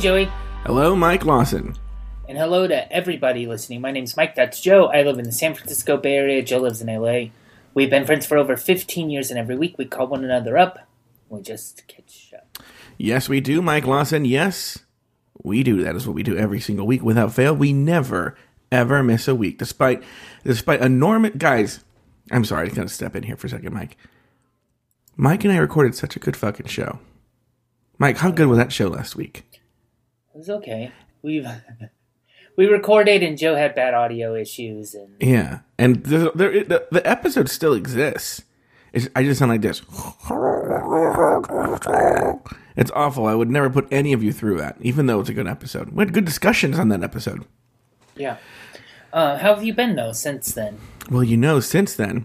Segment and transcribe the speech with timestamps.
[0.00, 0.32] Joey.
[0.64, 1.76] Hello, Mike Lawson.
[2.26, 3.82] And hello to everybody listening.
[3.82, 4.34] My name's Mike.
[4.34, 4.86] That's Joe.
[4.86, 6.42] I live in the San Francisco Bay Area.
[6.42, 7.32] Joe lives in LA.
[7.74, 10.78] We've been friends for over 15 years, and every week we call one another up.
[11.28, 12.62] We just catch up.
[12.96, 14.24] Yes, we do, Mike Lawson.
[14.24, 14.78] Yes,
[15.42, 15.82] we do.
[15.82, 17.54] That is what we do every single week without fail.
[17.54, 18.38] We never,
[18.72, 20.02] ever miss a week, despite
[20.44, 21.84] despite enormous guys.
[22.30, 23.98] I'm sorry, I gotta step in here for a second, Mike.
[25.14, 27.00] Mike and I recorded such a good fucking show.
[27.98, 29.44] Mike, how good was that show last week?
[30.40, 30.90] Was okay.
[31.20, 31.46] We've
[32.56, 37.06] we recorded, and Joe had bad audio issues, and Yeah, and the the, the, the
[37.06, 38.44] episode still exists.
[38.94, 39.82] It's, I just sound like this.
[42.74, 43.26] It's awful.
[43.26, 45.90] I would never put any of you through that, even though it's a good episode.
[45.90, 47.44] We had good discussions on that episode.
[48.16, 48.38] yeah.
[49.12, 50.78] Uh, how have you been though since then?
[51.10, 52.24] Well, you know, since then,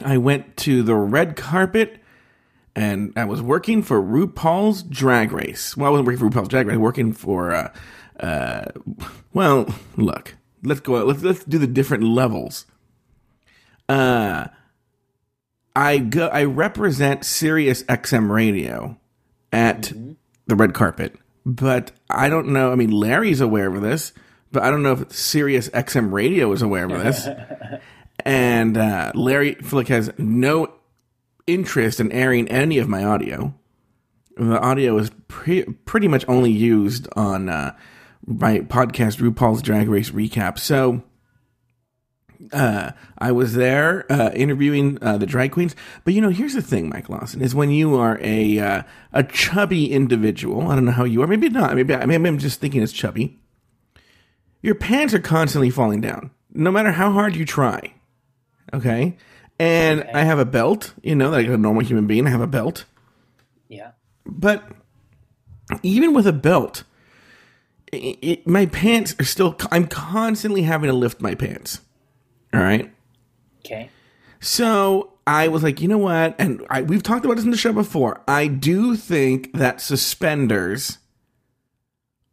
[0.00, 1.98] I went to the red carpet
[2.76, 5.76] and I was working for RuPaul's Drag Race.
[5.76, 7.72] Well, I wasn't working for RuPaul's Drag Race, I was working for, uh,
[8.20, 8.66] uh,
[9.32, 12.66] well, look, let's go, let's, let's do the different levels.
[13.88, 14.48] Uh,
[15.74, 18.98] I go, I represent Sirius XM Radio
[19.52, 19.92] at
[20.46, 21.16] the red carpet,
[21.46, 22.72] but I don't know.
[22.72, 24.12] I mean, Larry's aware of this,
[24.52, 27.26] but I don't know if Sirius XM Radio is aware of this.
[28.20, 30.74] and uh, Larry Flick has no
[31.46, 33.54] interest in airing any of my audio.
[34.36, 37.74] The audio is pre- pretty much only used on uh,
[38.26, 40.58] my podcast, RuPaul's Drag Race Recap.
[40.58, 41.02] So
[42.52, 45.74] uh, I was there uh, interviewing uh, the drag queens.
[46.04, 49.22] But you know, here's the thing, Mike Lawson, is when you are a uh, a
[49.24, 50.68] chubby individual.
[50.70, 51.26] I don't know how you are.
[51.26, 51.74] Maybe not.
[51.74, 53.38] Maybe, I- maybe I'm just thinking it's chubby.
[54.62, 57.94] Your pants are constantly falling down, no matter how hard you try.
[58.74, 59.16] Okay,
[59.58, 60.94] and I have a belt.
[61.02, 62.84] You know, like a normal human being, I have a belt.
[63.68, 63.92] Yeah.
[64.24, 64.64] But
[65.82, 66.84] even with a belt,
[67.92, 69.56] it, it, my pants are still.
[69.70, 71.80] I'm constantly having to lift my pants.
[72.52, 72.92] All right.
[73.64, 73.90] Okay.
[74.40, 76.36] So I was like, you know what?
[76.38, 78.22] And I, we've talked about this in the show before.
[78.28, 80.98] I do think that suspenders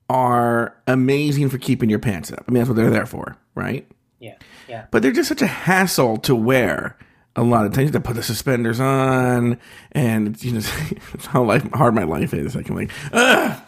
[0.10, 2.44] are amazing for keeping your pants up.
[2.48, 3.90] I mean, that's what they're there for, right?
[4.20, 4.36] Yeah.
[4.68, 4.86] Yeah.
[4.92, 6.98] But they're just such a hassle to wear.
[7.36, 9.58] A lot of times, to put the suspenders on,
[9.92, 10.60] and you know
[11.14, 12.56] it's how life, hard my life is.
[12.56, 13.60] I can like, ugh.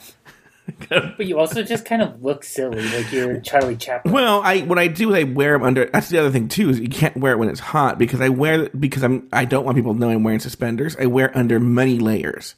[0.90, 4.14] But you also just kind of look silly, like you're Charlie Chaplin.
[4.14, 5.86] Well, I what I do is I wear them under.
[5.86, 8.30] That's the other thing too is you can't wear it when it's hot because I
[8.30, 10.96] wear because I'm I don't want people to know I'm wearing suspenders.
[11.00, 12.56] I wear under many layers,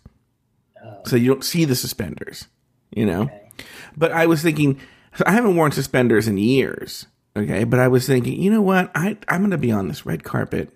[0.84, 1.01] oh.
[1.06, 2.47] so you don't see the suspenders.
[2.91, 3.50] You know, Okay.
[3.97, 4.79] but I was thinking
[5.16, 7.07] so I haven't worn suspenders in years.
[7.35, 8.89] Okay, but I was thinking, you know what?
[8.95, 10.72] I I'm going to be on this red carpet.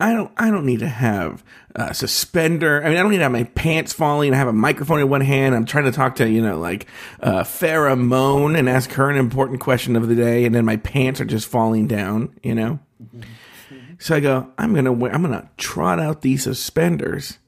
[0.00, 1.44] I don't I don't need to have
[1.76, 2.82] a suspender.
[2.84, 4.34] I mean, I don't need to have my pants falling.
[4.34, 5.54] I have a microphone in one hand.
[5.54, 6.86] I'm trying to talk to, you know, like
[7.20, 10.76] uh Farrah Moan and ask her an important question of the day, and then my
[10.76, 12.80] pants are just falling down, you know?
[13.98, 17.38] So I go, I'm gonna wear I'm gonna trot out these suspenders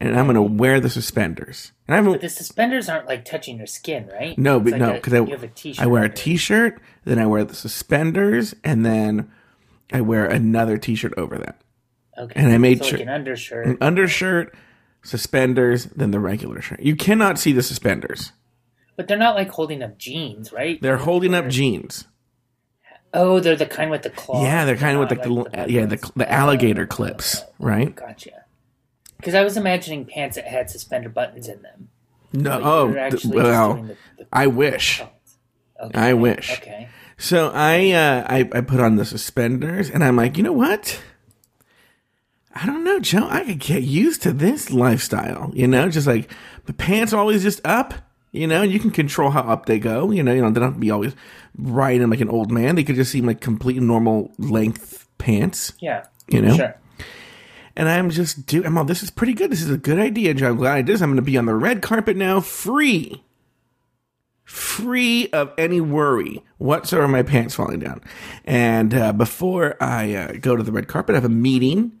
[0.00, 1.72] and I'm gonna wear the suspenders.
[1.88, 4.38] And I haven't The suspenders aren't like touching your skin, right?
[4.38, 7.18] no, but like no, because I, you have a t-shirt I wear a t-shirt, then
[7.18, 9.30] I wear the suspenders, and then
[9.92, 11.60] I wear another t-shirt over that.
[12.18, 12.40] Okay.
[12.40, 13.66] and I made so sure- like an undershirt.
[13.66, 14.54] An undershirt,
[15.02, 16.80] suspenders, then the regular shirt.
[16.80, 18.32] You cannot see the suspenders.
[18.96, 20.80] But they're not like holding up jeans, right?
[20.82, 22.06] They're holding up jeans.
[23.14, 24.42] Oh, they're the kind with the claw.
[24.42, 27.94] Yeah, they're kind of with not like the, yeah the the alligator clips, right?
[27.94, 28.44] Gotcha.
[29.16, 31.88] Because I was imagining pants that had suspender buttons in them.
[32.32, 32.86] No, oh
[33.24, 35.02] well, the- the- I wish.
[35.80, 35.98] Okay.
[35.98, 36.52] I wish.
[36.58, 36.88] Okay.
[37.16, 41.00] So I, uh, I I put on the suspenders, and I'm like, you know what?
[42.60, 43.26] I don't know, Joe.
[43.30, 45.52] I could get used to this lifestyle.
[45.54, 46.30] You know, just like
[46.66, 47.94] the pants are always just up.
[48.30, 50.10] You know, and you can control how up they go.
[50.10, 51.14] You know, you know, they don't have to be always
[51.56, 52.74] riding like an old man.
[52.74, 55.72] They could just seem like complete normal length pants.
[55.80, 56.04] Yeah.
[56.28, 56.76] You know, Sure.
[57.74, 59.50] and I'm just, dude, I'm all, this is pretty good.
[59.50, 60.50] This is a good idea, Joe.
[60.50, 61.00] I'm glad I did this.
[61.00, 63.24] I'm going to be on the red carpet now, free.
[64.44, 68.02] Free of any worry whatsoever, my pants falling down.
[68.44, 71.92] And uh, before I uh, go to the red carpet, I have a meeting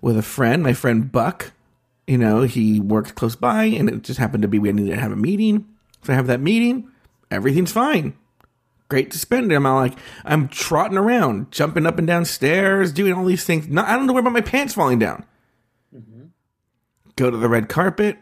[0.00, 1.52] with a friend, my friend Buck.
[2.06, 5.00] You know, he worked close by, and it just happened to be we needed to
[5.00, 5.66] have a meeting.
[6.02, 6.88] So I have that meeting.
[7.30, 8.14] Everything's fine.
[8.88, 9.56] great suspender.
[9.56, 13.66] I'm all like, I'm trotting around, jumping up and down stairs, doing all these things.
[13.68, 15.24] Not, I don't know where about my pants falling down.
[17.16, 18.18] Go to the red carpet.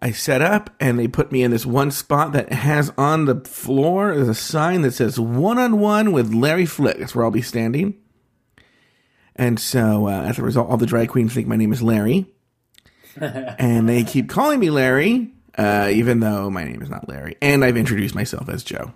[0.00, 3.40] I set up and they put me in this one spot that has on the
[3.40, 6.98] floor is a sign that says one on one with Larry Flick.
[6.98, 7.94] That's where I'll be standing.
[9.36, 12.26] And so uh, as a result, all the drag queens think my name is Larry.
[13.20, 17.36] and they keep calling me Larry, uh, even though my name is not Larry.
[17.40, 18.92] And I've introduced myself as Joe.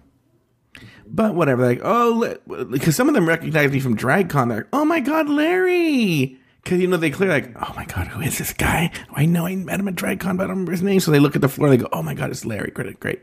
[1.06, 2.36] But whatever, like, oh,
[2.70, 4.48] because some of them recognize me from DragCon.
[4.48, 6.38] They're like, oh my God, Larry.
[6.62, 8.92] Because, you know, they clear like, oh my God, who is this guy?
[9.12, 11.00] I know I met him at DragCon, but I don't remember his name.
[11.00, 12.70] So they look at the floor and they go, oh my God, it's Larry.
[12.70, 13.22] Great, great.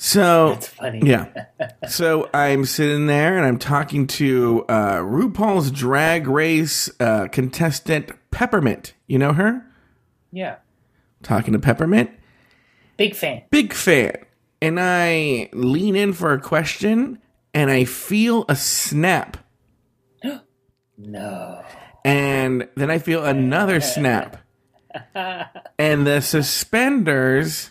[0.00, 1.00] So, That's funny.
[1.04, 1.26] yeah.
[1.88, 8.94] So I'm sitting there and I'm talking to uh, RuPaul's Drag Race uh, contestant Peppermint.
[9.08, 9.66] You know her?
[10.30, 10.56] Yeah.
[11.22, 12.10] Talking to Peppermint.
[12.96, 13.42] Big fan.
[13.50, 14.12] Big fan.
[14.62, 17.18] And I lean in for a question
[17.52, 19.36] and I feel a snap.
[21.00, 21.62] No.
[22.04, 24.36] And then I feel another snap.
[25.78, 27.70] And the suspenders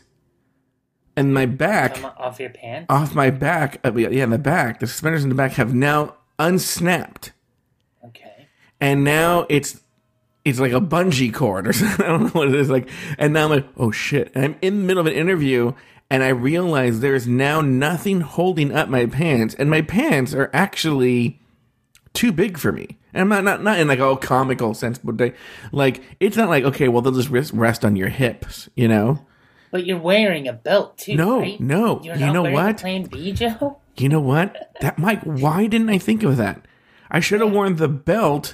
[1.18, 2.86] and my back off your pants.
[2.90, 6.16] off my back, uh, yeah, in the back, the suspenders in the back have now
[6.40, 7.34] unsnapped.
[8.06, 8.48] Okay.
[8.80, 9.82] and now it's
[10.46, 12.06] it's like a bungee cord or something.
[12.06, 12.88] I don't know what it is like.
[13.18, 14.32] And now I'm like, oh shit!
[14.34, 15.74] And I'm in the middle of an interview,
[16.10, 20.50] and I realize there is now nothing holding up my pants, and my pants are
[20.54, 21.42] actually
[22.14, 22.98] too big for me.
[23.14, 25.34] And I'm not not not in like a comical sense, but they,
[25.72, 29.26] like it's not like okay, well they'll just rest, rest on your hips, you know.
[29.72, 31.60] But you're wearing a belt too, No, right?
[31.60, 32.02] no.
[32.04, 32.78] You're You not know what?
[32.78, 33.80] Plan B, Joe.
[33.98, 34.72] You know what?
[34.82, 36.62] That Mike, why didn't I think of that?
[37.10, 38.54] I should have worn the belt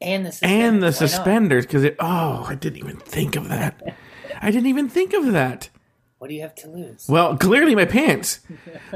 [0.00, 0.64] And the suspenders.
[0.74, 1.94] and the suspenders because it.
[2.00, 3.96] Oh, I didn't even think of that.
[4.42, 5.68] I didn't even think of that.
[6.18, 7.06] What do you have to lose?
[7.08, 8.40] Well, clearly my pants,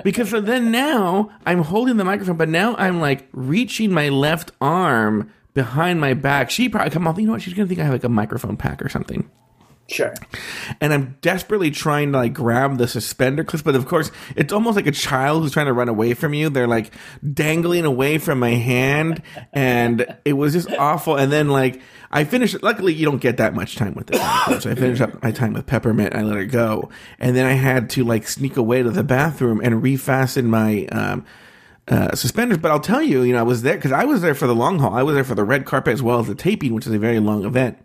[0.02, 4.50] because so then now I'm holding the microphone, but now I'm like reaching my left
[4.61, 6.50] arm behind my back.
[6.50, 7.19] She probably come off.
[7.19, 7.43] You know what?
[7.43, 9.31] She's gonna think I have like a microphone pack or something.
[9.90, 10.14] Sure.
[10.81, 14.76] And I'm desperately trying to like grab the suspender clips, but of course it's almost
[14.76, 16.48] like a child who's trying to run away from you.
[16.48, 16.92] They're like
[17.34, 19.20] dangling away from my hand,
[19.52, 21.16] and it was just awful.
[21.16, 21.81] And then like
[22.12, 22.62] I finished.
[22.62, 24.20] Luckily, you don't get that much time with this.
[24.62, 26.14] so I finished up my time with peppermint.
[26.14, 26.88] I let it go,
[27.19, 30.87] and then I had to like sneak away to the bathroom and refasten my.
[30.87, 31.26] Um,
[31.88, 34.37] uh, suspenders, but I'll tell you, you know, I was there because I was there
[34.37, 34.94] for the long haul.
[34.94, 36.98] I was there for the red carpet as well as the taping, which is a
[37.00, 37.78] very long event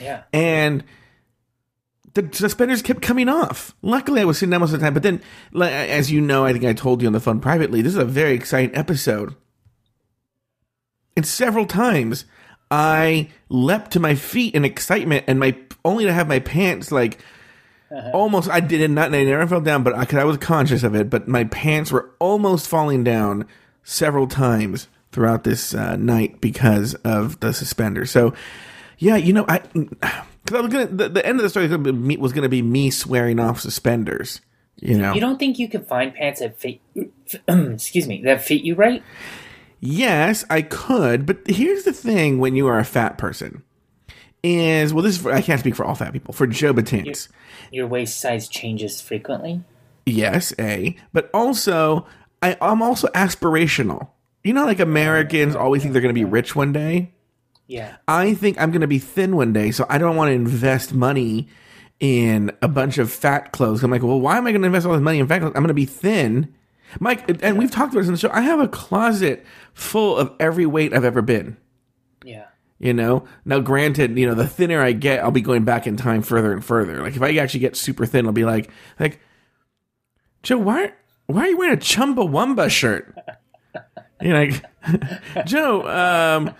[0.00, 0.22] Yeah.
[0.32, 0.82] and
[2.14, 3.74] the suspenders kept coming off.
[3.82, 4.94] Luckily, I was sitting down most of the time.
[4.94, 5.20] But then,
[5.60, 8.04] as you know, I think I told you on the phone privately, this is a
[8.04, 9.34] very exciting episode.
[11.16, 12.24] And several times,
[12.70, 17.18] I leapt to my feet in excitement, and my only to have my pants like
[18.12, 18.48] almost.
[18.48, 19.14] I did not.
[19.14, 21.10] I never fell down, but because I was conscious of it.
[21.10, 23.46] But my pants were almost falling down
[23.82, 28.06] several times throughout this uh, night because of the suspender.
[28.06, 28.34] So,
[29.04, 31.70] yeah, you know, I because I was gonna the, the end of the story was
[31.76, 34.40] gonna be me, was gonna be me swearing off suspenders.
[34.80, 36.80] You know, You don't think you could find pants that fit?
[37.48, 39.02] excuse me, that fit you right?
[39.80, 43.62] yes, I could, but here's the thing: when you are a fat person,
[44.42, 46.32] is well, this is for, I can't speak for all fat people.
[46.34, 47.28] For Joe Batance,
[47.70, 49.62] Your waist size changes frequently.
[50.06, 52.06] yes, a, but also
[52.42, 54.08] I, I'm also aspirational.
[54.42, 57.13] You know, like Americans always think they're gonna be rich one day.
[57.66, 57.96] Yeah.
[58.06, 60.92] I think I'm going to be thin one day, so I don't want to invest
[60.92, 61.48] money
[62.00, 63.82] in a bunch of fat clothes.
[63.82, 65.52] I'm like, well, why am I going to invest all this money in fat clothes?
[65.54, 66.54] I'm going to be thin.
[67.00, 68.30] Mike, and we've talked about this in the show.
[68.32, 71.56] I have a closet full of every weight I've ever been.
[72.24, 72.46] Yeah.
[72.78, 75.96] You know, now granted, you know, the thinner I get, I'll be going back in
[75.96, 77.00] time further and further.
[77.02, 79.20] Like if I actually get super thin, I'll be like, like,
[80.42, 80.92] Joe, why,
[81.26, 83.16] why are you wearing a Chumbawamba shirt?
[84.20, 84.64] You're like,
[85.46, 86.54] Joe, um,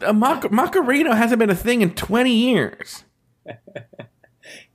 [0.00, 3.04] a Mac- Macarena hasn't been a thing in 20 years.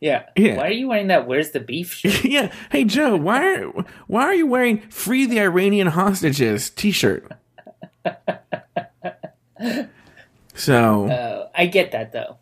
[0.01, 0.25] Yeah.
[0.35, 0.55] Yeah.
[0.57, 1.27] Why are you wearing that?
[1.27, 2.23] Where's the beef shirt?
[2.25, 2.51] yeah.
[2.71, 3.65] Hey, Joe, why are,
[4.07, 7.29] why are you wearing Free the Iranian Hostages t shirt?
[10.55, 12.37] So, Uh, I get that though.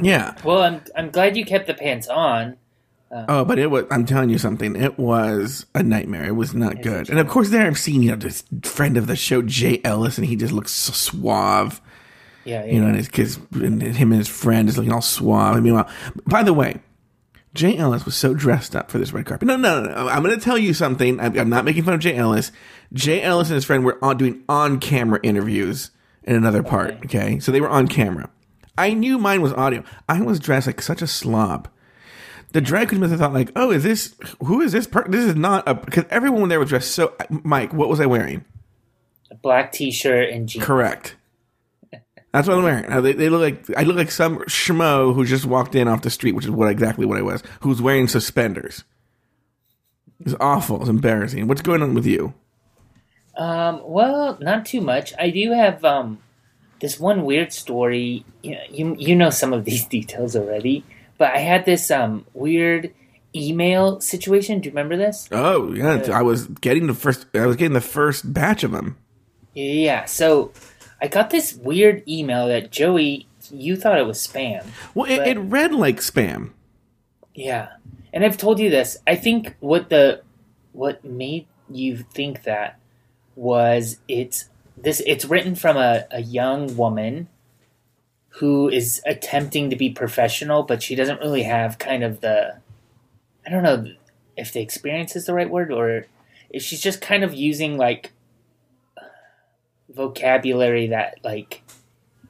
[0.00, 0.34] yeah.
[0.44, 2.56] Well, I'm I'm glad you kept the pants on.
[3.12, 6.26] Oh, but it was, I'm telling you something, it was a nightmare.
[6.26, 7.10] It was not good.
[7.10, 10.16] And of course, there I've seen, you know, this friend of the show, Jay Ellis,
[10.16, 11.80] and he just looks so suave.
[12.50, 12.64] Yeah.
[12.64, 12.72] yeah.
[12.72, 15.56] you know, and his kids, and him and his friend is looking all suave.
[15.56, 15.88] I meanwhile,
[16.26, 16.80] by the way,
[17.54, 19.46] Jay Ellis was so dressed up for this red carpet.
[19.46, 19.90] No, no, no.
[19.90, 20.08] no.
[20.08, 21.18] I'm going to tell you something.
[21.20, 22.52] I'm, I'm not making fun of Jay Ellis.
[22.92, 25.90] Jay Ellis and his friend were on doing on camera interviews
[26.24, 26.94] in another part.
[27.06, 28.30] Okay, so they were on camera.
[28.78, 29.84] I knew mine was audio.
[30.08, 31.68] I was dressed like such a slob
[32.52, 34.14] the drag queen must have thought like, oh, is this
[34.44, 34.86] who is this?
[34.86, 37.14] Per- this is not a because everyone there was dressed so.
[37.30, 38.44] Mike, what was I wearing?
[39.30, 40.64] A black T-shirt and jeans.
[40.64, 41.16] Correct.
[42.32, 42.90] That's what I'm wearing.
[42.90, 46.02] Uh, They, they look like I look like some schmo who just walked in off
[46.02, 47.42] the street, which is what exactly what I was.
[47.62, 48.84] Who's wearing suspenders?
[50.24, 50.80] It's awful.
[50.80, 51.48] It's embarrassing.
[51.48, 52.34] What's going on with you?
[53.36, 55.12] Um, well, not too much.
[55.18, 56.18] I do have um
[56.80, 58.24] this one weird story.
[58.42, 60.84] You know, you, you know some of these details already,
[61.18, 62.92] but I had this um weird
[63.34, 64.60] email situation.
[64.60, 65.28] Do you remember this?
[65.32, 67.26] Oh yeah, it's- I was getting the first.
[67.34, 68.98] I was getting the first batch of them.
[69.54, 70.04] Yeah.
[70.04, 70.52] So
[71.00, 74.66] I got this weird email that Joey, you thought it was spam.
[74.94, 76.50] Well, it, it read like spam.
[77.34, 77.70] Yeah.
[78.12, 78.98] And I've told you this.
[79.06, 80.22] I think what the
[80.72, 82.78] what made you think that
[83.36, 87.28] was it's this it's written from a, a young woman
[88.34, 92.58] who is attempting to be professional, but she doesn't really have kind of the
[93.46, 93.86] I don't know
[94.36, 96.06] if the experience is the right word or
[96.50, 98.12] if she's just kind of using like
[99.94, 101.62] vocabulary that like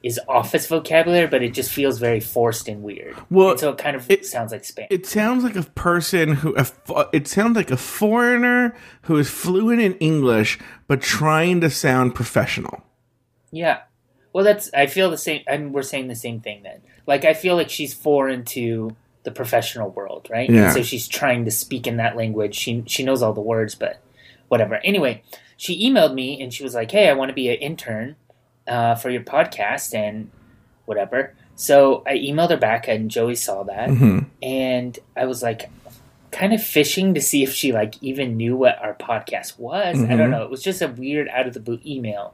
[0.03, 3.15] is office vocabulary, but it just feels very forced and weird.
[3.29, 4.87] Well, And so it kind of it- sounds like spam.
[4.89, 6.55] It sounds like a person who.
[6.57, 6.65] A,
[7.13, 12.83] it sounds like a foreigner who is fluent in English but trying to sound professional.
[13.51, 13.81] Yeah.
[14.33, 14.71] Well, that's.
[14.73, 15.43] I feel the same.
[15.47, 16.81] I mean, we're saying the same thing then.
[17.05, 20.47] Like, I feel like she's foreign to the professional world, right?
[20.47, 20.71] And Yeah.
[20.71, 22.55] so she's trying to speak in that language.
[22.55, 23.99] She she knows all the words, but
[24.47, 24.79] whatever.
[24.83, 25.21] Anyway,
[25.61, 28.15] she emailed me and she was like, "Hey, I want to be an intern
[28.67, 30.31] uh, for your podcast and
[30.85, 33.89] whatever." So I emailed her back, and Joey saw that,
[34.41, 35.69] and I was like,
[36.31, 39.97] kind of fishing to see if she like even knew what our podcast was.
[40.11, 40.41] I don't know.
[40.43, 42.33] It was just a weird out of the blue email.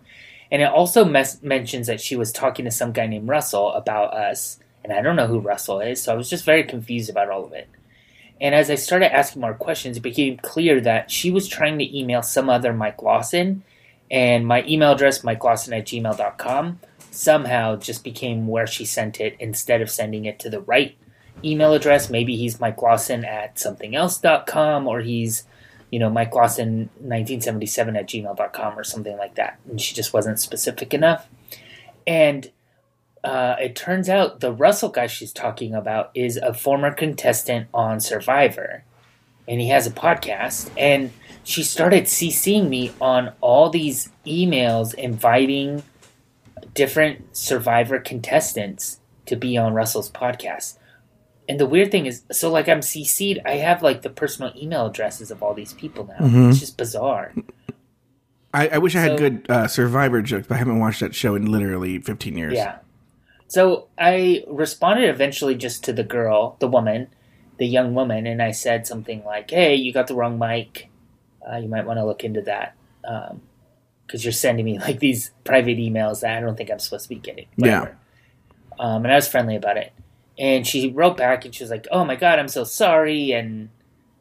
[0.50, 4.14] And it also mes- mentions that she was talking to some guy named Russell about
[4.14, 7.30] us, and I don't know who Russell is, so I was just very confused about
[7.30, 7.68] all of it.
[8.40, 11.98] And as I started asking more questions, it became clear that she was trying to
[11.98, 13.64] email some other Mike Lawson,
[14.10, 16.80] and my email address, mikelawson at gmail.com,
[17.12, 20.96] somehow just became where she sent it instead of sending it to the right
[21.44, 22.10] email address.
[22.10, 25.44] Maybe he's Mike Lawson at somethingelse.com, or he's
[25.92, 29.60] you know, Mike Lawson 1977 at gmail.com or something like that.
[29.70, 31.28] And she just wasn't specific enough.
[32.06, 32.52] And
[33.28, 38.00] uh, it turns out the Russell guy she's talking about is a former contestant on
[38.00, 38.84] Survivor.
[39.48, 40.70] And he has a podcast.
[40.78, 41.12] And
[41.44, 45.84] she started CCing me on all these emails inviting
[46.74, 50.78] different Survivor contestants to be on Russell's podcast.
[51.50, 54.86] And the weird thing is, so like I'm CC'd, I have like the personal email
[54.88, 56.50] addresses of all these people now.
[56.50, 57.34] It's just bizarre.
[58.54, 61.16] I, I wish I had So- good uh, Survivor jokes, but I haven't watched that
[61.16, 62.54] show in literally 15 years.
[62.54, 62.80] Yeah.
[63.48, 67.08] So I responded eventually just to the girl, the woman,
[67.58, 70.90] the young woman, and I said something like, "Hey, you got the wrong mic.
[71.50, 72.76] Uh, you might want to look into that
[74.06, 77.10] because you're sending me like these private emails that I don't think I'm supposed to
[77.10, 77.90] be getting." Yeah.
[78.80, 79.94] Um, and I was friendly about it,
[80.38, 83.70] and she wrote back and she was like, "Oh my god, I'm so sorry, and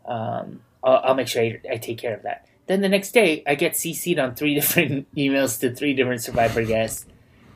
[0.06, 3.42] um, I'll, I'll make sure I, I take care of that." Then the next day,
[3.46, 7.06] I get CC'd on three different emails to three different Survivor guests.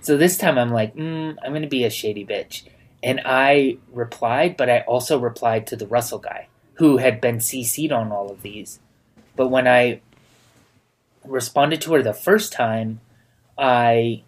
[0.00, 2.64] So this time I'm like, mm, I'm going to be a shady bitch.
[3.02, 7.92] And I replied, but I also replied to the Russell guy who had been CC'd
[7.92, 8.80] on all of these.
[9.37, 10.00] But when I
[11.25, 13.00] responded to her the first time,
[13.59, 14.23] I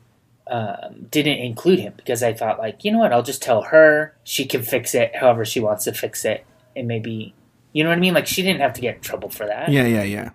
[0.47, 3.12] um, didn't include him because I thought, like, you know what?
[3.12, 4.14] I'll just tell her.
[4.25, 6.45] She can fix it however she wants to fix it.
[6.76, 7.35] And maybe,
[7.73, 8.14] you know what I mean?
[8.14, 9.71] Like, she didn't have to get in trouble for that.
[9.71, 10.31] Yeah, yeah, yeah.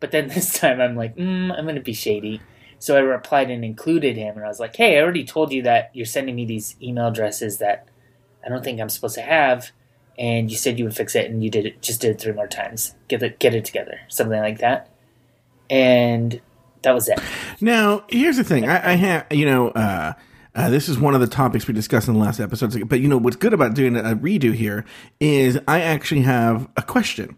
[0.00, 2.40] But then this time I'm like, mm, I'm going to be shady.
[2.78, 4.36] So I replied and included him.
[4.36, 7.08] And I was like, hey, I already told you that you're sending me these email
[7.08, 7.88] addresses that
[8.44, 9.70] I don't think I'm supposed to have.
[10.18, 11.80] And you said you would fix it, and you did it.
[11.80, 12.94] Just did it three more times.
[13.06, 14.90] Get it, get it together, something like that.
[15.70, 16.40] And
[16.82, 17.20] that was it.
[17.60, 18.68] Now, here's the thing.
[18.68, 20.14] I, I have, you know, uh,
[20.54, 22.76] uh, this is one of the topics we discussed in the last episodes.
[22.84, 24.84] But you know, what's good about doing a redo here
[25.20, 27.36] is I actually have a question.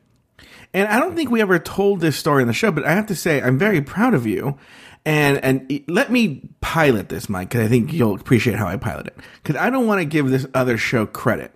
[0.73, 3.07] And I don't think we ever told this story in the show, but I have
[3.07, 4.57] to say I'm very proud of you.
[5.05, 9.07] And and let me pilot this, Mike, because I think you'll appreciate how I pilot
[9.09, 9.17] it.
[9.43, 11.53] Because I don't want to give this other show credit,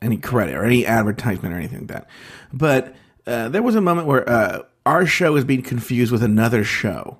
[0.00, 2.08] any credit or any advertisement or anything like that.
[2.52, 2.94] But
[3.26, 7.18] uh, there was a moment where uh, our show is being confused with another show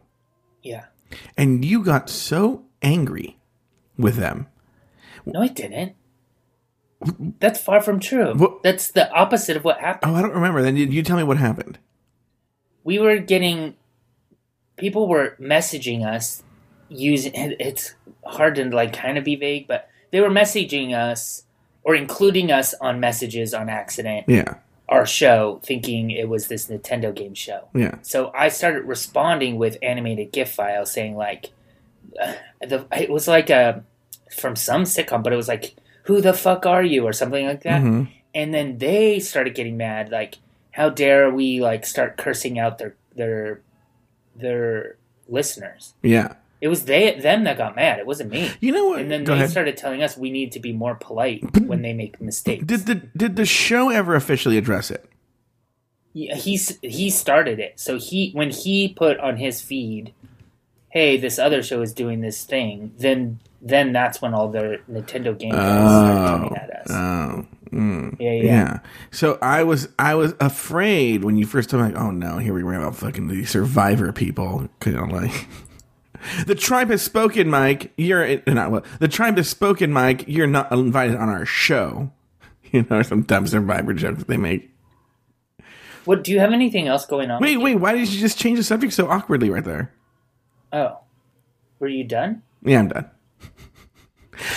[0.63, 0.85] Yeah.
[1.37, 3.39] and you got so angry
[3.99, 4.47] with them.
[5.27, 5.95] No, I didn't.
[7.41, 8.35] That's far from true.
[8.35, 10.13] What- That's the opposite of what happened.
[10.13, 10.63] Oh, I don't remember.
[10.63, 11.79] Then you, you tell me what happened.
[12.85, 13.75] we were getting
[14.76, 16.43] people were messaging us
[16.88, 21.45] using it's hard to like kind of be vague but they were messaging us
[21.85, 24.55] or including us on messages on accident, Yeah.
[24.88, 27.64] our show, thinking it was this Nintendo game show.
[27.75, 27.97] Yeah.
[28.02, 31.50] So I started responding with animated GIF files saying like,
[32.23, 33.83] uh, the it was like a
[34.31, 35.75] from some sitcom, but it was like,
[36.05, 37.83] "Who the fuck are you?" or something like that.
[37.83, 38.09] Mhm.
[38.35, 40.37] And then they started getting mad, like,
[40.73, 43.61] "How dare we like start cursing out their their
[44.37, 44.97] their
[45.29, 46.35] listeners?" Yeah.
[46.62, 47.99] It was they them that got mad.
[47.99, 48.53] It wasn't me.
[48.61, 49.01] You know what?
[49.01, 49.51] And then Go they ahead.
[49.51, 52.65] started telling us we need to be more polite when they make mistakes.
[52.65, 55.05] Did the did the show ever officially address it?
[56.12, 57.81] Yeah, he's he started it.
[57.81, 60.12] So he when he put on his feed,
[60.91, 65.37] "Hey, this other show is doing this thing," then then that's when all the Nintendo
[65.37, 66.27] games guys started oh.
[66.27, 66.87] coming at us.
[66.91, 67.47] Oh.
[67.73, 68.17] Mm.
[68.21, 68.79] yeah, yeah, Yeah.
[69.11, 72.52] So I was I was afraid when you first told me like, oh no, here
[72.55, 74.69] we were about fucking the survivor people.
[74.85, 75.47] You know, like
[76.47, 77.93] the tribe has spoken, Mike.
[77.97, 78.85] You're not well.
[79.00, 80.25] The tribe has spoken, Mike.
[80.26, 82.12] You're not invited on our show.
[82.73, 84.71] You know, some dumb survivor jokes that they make.
[86.07, 87.43] What do you have anything else going on?
[87.43, 87.76] Wait, wait.
[87.76, 89.93] Why did you just change the subject so awkwardly right there?
[90.73, 90.97] Oh,
[91.81, 92.43] were you done?
[92.62, 93.11] Yeah, I'm done.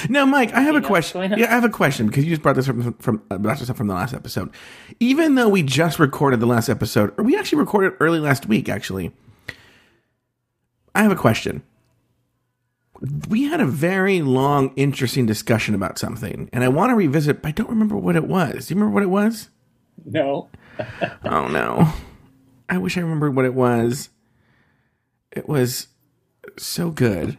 [0.09, 1.21] Now, Mike, I have a question.
[1.37, 3.69] Yeah, I have a question because you just brought this from from uh, brought this
[3.69, 4.49] up from the last episode.
[4.99, 8.69] Even though we just recorded the last episode, or we actually recorded early last week,
[8.69, 9.11] actually,
[10.93, 11.63] I have a question.
[13.27, 17.41] We had a very long, interesting discussion about something, and I want to revisit.
[17.41, 18.67] But I don't remember what it was.
[18.67, 19.49] Do you remember what it was?
[20.05, 20.49] No.
[21.23, 21.93] Oh no.
[22.67, 24.09] I wish I remembered what it was.
[25.31, 25.87] It was
[26.57, 27.37] so good.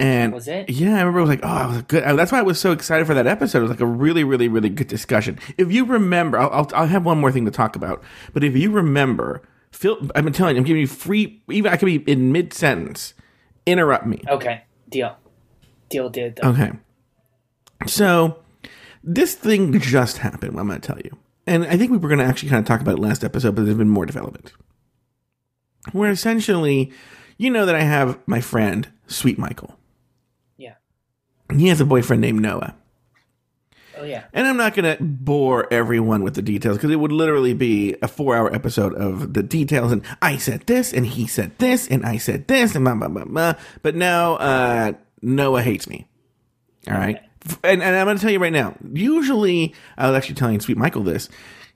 [0.00, 0.70] And Was it?
[0.70, 2.04] Yeah, I remember it was like, oh, it was good.
[2.04, 3.58] That's why I was so excited for that episode.
[3.58, 5.38] It was like a really, really, really good discussion.
[5.56, 8.02] If you remember, I'll, I'll, I'll have one more thing to talk about.
[8.32, 11.76] But if you remember, Phil, I've been telling you, I'm giving you free, even I
[11.76, 13.14] could be in mid sentence,
[13.66, 14.22] interrupt me.
[14.28, 14.62] Okay.
[14.88, 15.16] Deal.
[15.88, 16.08] Deal.
[16.08, 16.30] Deal.
[16.30, 16.46] deal.
[16.46, 16.70] Okay.
[17.86, 18.38] So
[19.02, 20.58] this thing just happened.
[20.58, 21.16] I'm going to tell you.
[21.46, 23.54] And I think we were going to actually kind of talk about it last episode,
[23.54, 24.52] but there's been more development.
[25.92, 26.92] Where essentially,
[27.38, 29.77] you know that I have my friend, Sweet Michael.
[31.54, 32.74] He has a boyfriend named Noah.
[33.96, 34.24] Oh yeah.
[34.32, 37.96] And I'm not going to bore everyone with the details because it would literally be
[38.00, 39.90] a four hour episode of the details.
[39.90, 43.08] And I said this, and he said this, and I said this, and blah, blah,
[43.08, 43.54] blah, blah.
[43.82, 46.06] But now uh, Noah hates me.
[46.88, 47.20] All right.
[47.44, 50.60] F- And, and I'm going to tell you right now, usually, I was actually telling
[50.60, 51.28] Sweet Michael this.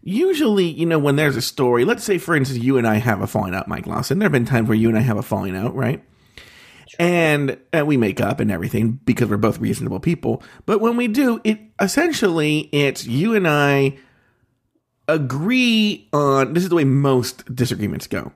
[0.04, 3.20] Usually, you know, when there's a story, let's say, for instance, you and I have
[3.20, 4.18] a falling out, Mike Lawson.
[4.18, 6.04] There have been times where you and I have a falling out, right?
[6.98, 10.42] And uh, we make up and everything because we're both reasonable people.
[10.66, 13.98] But when we do, it essentially it's you and I
[15.08, 18.32] agree on this is the way most disagreements go.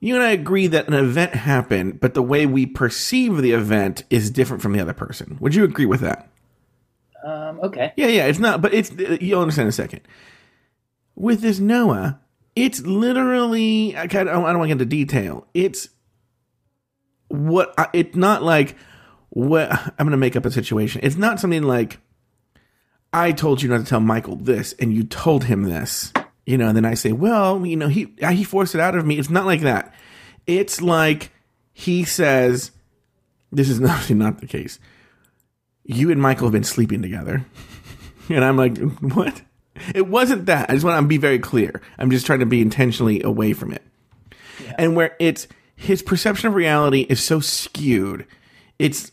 [0.00, 4.04] You and I agree that an event happened, but the way we perceive the event
[4.10, 5.36] is different from the other person.
[5.40, 6.28] Would you agree with that?
[7.24, 7.58] Um.
[7.60, 7.92] Okay.
[7.96, 10.02] Yeah, yeah, it's not, but it's you'll understand in a second.
[11.16, 12.20] With this Noah,
[12.54, 15.48] it's literally I, kind of, I don't want to get into detail.
[15.52, 15.88] It's
[17.28, 18.76] what I- it's not like
[19.30, 21.00] what I'm going to make up a situation.
[21.04, 21.98] It's not something like
[23.12, 26.12] I told you not to tell Michael this, and you told him this.
[26.46, 28.94] You know, and then I say, well, you know, he uh, he forced it out
[28.94, 29.18] of me.
[29.18, 29.94] It's not like that.
[30.46, 31.30] It's like
[31.74, 32.70] he says,
[33.52, 34.78] this is obviously not the case
[35.90, 37.44] you and Michael have been sleeping together.
[38.30, 39.40] And I'm like, what?
[39.94, 40.68] It wasn't that.
[40.68, 41.80] I just want to be very clear.
[41.96, 43.80] I'm just trying to be intentionally away from it.
[44.76, 48.26] And where it's his perception of reality is so skewed,
[48.80, 49.12] it's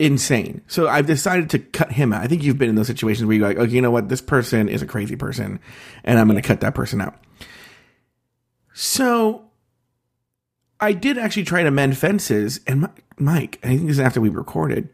[0.00, 0.60] insane.
[0.66, 2.22] So I've decided to cut him out.
[2.22, 4.08] I think you've been in those situations where you're like, okay, you know what?
[4.08, 5.60] This person is a crazy person,
[6.02, 7.14] and I'm going to cut that person out.
[8.74, 9.44] So
[10.80, 14.28] I did actually try to mend fences, and Mike, I think this is after we
[14.28, 14.88] recorded.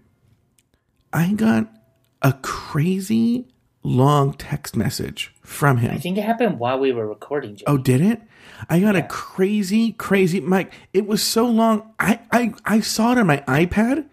[1.10, 1.72] I got
[2.20, 3.48] a crazy
[3.88, 5.92] long text message from him.
[5.94, 7.56] I think it happened while we were recording.
[7.56, 7.64] Jimmy.
[7.66, 8.20] Oh, did it?
[8.68, 10.72] I got a crazy, crazy Mike.
[10.92, 11.94] It was so long.
[11.98, 14.06] I, I I saw it on my iPad,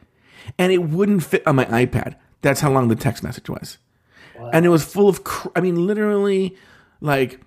[0.58, 2.16] and it wouldn't fit on my iPad.
[2.42, 3.78] That's how long the text message was,
[4.54, 5.24] and it was full of.
[5.24, 6.56] Cr- I mean, literally,
[7.02, 7.42] like.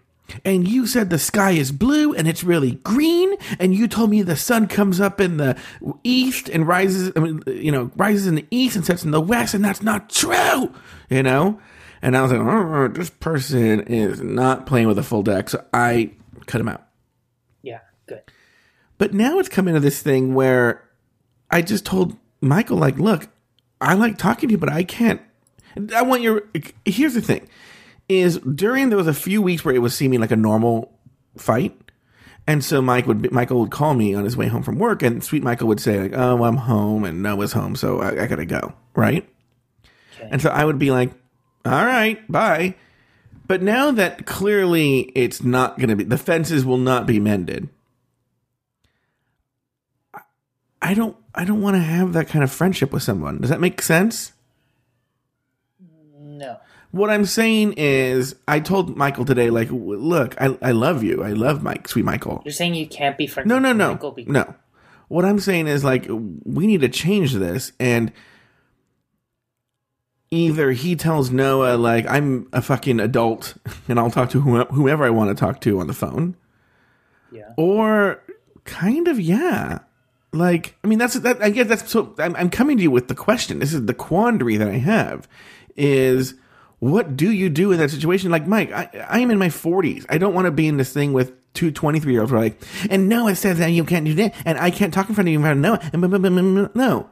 [0.44, 4.20] And you said the sky is blue and it's really green, and you told me
[4.20, 5.56] the sun comes up in the
[6.04, 7.12] east and rises.
[7.16, 9.82] I mean, you know, rises in the east and sets in the west, and that's
[9.82, 10.74] not true.
[11.08, 11.58] You know,
[12.02, 15.64] and I was like, oh, this person is not playing with a full deck, so
[15.72, 16.12] I
[16.46, 16.87] cut him out.
[17.62, 17.80] Yeah.
[18.06, 18.22] Good.
[18.98, 20.84] But now it's come into this thing where
[21.50, 23.28] I just told Michael, like, look,
[23.80, 25.20] I like talking to you, but I can't.
[25.94, 26.44] I want your.
[26.84, 27.48] Here's the thing:
[28.08, 30.92] is during there was a few weeks where it was seeming like a normal
[31.37, 31.78] fight,
[32.46, 35.02] and so Mike would be, Michael would call me on his way home from work,
[35.02, 38.26] and sweet Michael would say like, "Oh, I'm home," and Noah's home, so I, I
[38.26, 39.28] gotta go, right?
[40.16, 40.28] Okay.
[40.32, 41.12] And so I would be like,
[41.64, 42.75] All right, bye.
[43.47, 47.68] But now that clearly it's not going to be, the fences will not be mended.
[50.81, 53.40] I- don't, I don't want to have that kind of friendship with someone.
[53.40, 54.33] Does that make sense?
[56.18, 56.59] No.
[56.90, 61.23] What I'm saying is, I told Michael today, like, look, I, I love you.
[61.23, 62.42] I love Mike, sweet Michael.
[62.44, 64.55] You're saying you can't be friends No, no, no, Michael because no.
[65.09, 68.12] What I'm saying is like we need to change this, and
[70.30, 73.54] either he tells Noah like I'm a fucking adult
[73.88, 76.36] and I'll talk to whoe- whoever I want to talk to on the phone,
[77.32, 77.52] Yeah.
[77.56, 78.22] or
[78.64, 79.80] kind of yeah.
[80.32, 83.08] Like I mean that's that I guess that's so I'm, I'm coming to you with
[83.08, 83.58] the question.
[83.60, 85.26] This is the quandary that I have
[85.76, 86.34] is
[86.80, 88.30] what do you do in that situation?
[88.30, 90.04] Like Mike, I I am in my 40s.
[90.10, 92.60] I don't want to be in this thing with two 23 year olds are like,
[92.90, 95.32] and Noah says that you can't do that, and I can't talk in front of
[95.32, 95.90] you in front of Noah.
[95.94, 96.68] And blah, blah, blah.
[96.74, 97.08] no,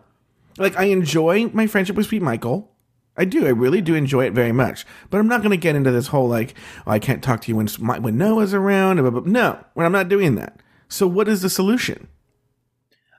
[0.59, 2.70] like I enjoy my friendship with Sweet Michael.
[3.16, 3.46] I do.
[3.46, 4.85] I really do enjoy it very much.
[5.11, 6.55] But I'm not going to get into this whole like,
[6.87, 7.66] oh, I can't talk to you when
[8.02, 8.96] when Noah's around.
[9.26, 10.61] No, when I'm not doing that.
[10.88, 12.09] So what is the solution?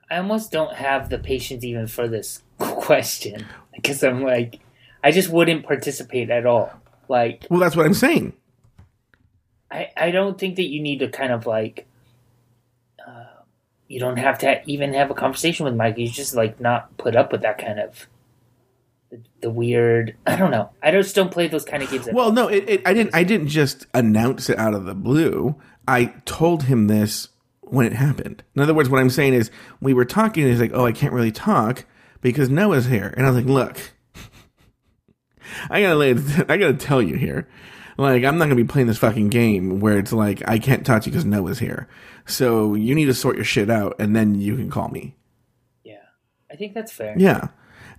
[0.10, 4.60] I almost don't have the patience even for this question because I'm like,
[5.04, 6.72] I just wouldn't participate at all.
[7.10, 8.34] Like, Well, that's what I'm saying.
[9.70, 11.88] I, I don't think that you need to kind of like,
[13.06, 13.26] uh,
[13.88, 15.98] you don't have to even have a conversation with Mike.
[15.98, 18.08] You just like not put up with that kind of
[19.42, 20.16] the, weird.
[20.28, 20.70] I don't know.
[20.82, 22.08] I just don't play those kind of games.
[22.12, 23.16] Well, no, it, it, I didn't.
[23.16, 25.56] I didn't just announce it out of the blue.
[25.88, 27.30] I told him this
[27.62, 28.44] when it happened.
[28.56, 30.44] In other words, what I'm saying is, we were talking.
[30.44, 31.86] and He's like, "Oh, I can't really talk
[32.22, 33.78] because Noah's here," and I was like, "Look,
[35.70, 36.12] I gotta, lay,
[36.50, 37.48] I gotta tell you here."
[38.00, 41.02] Like, I'm not gonna be playing this fucking game where it's like I can't talk
[41.04, 41.88] to you because Noah's here.
[42.28, 45.16] So you need to sort your shit out, and then you can call me.
[45.84, 46.04] yeah,
[46.52, 47.16] I think that's fair.
[47.18, 47.48] Yeah.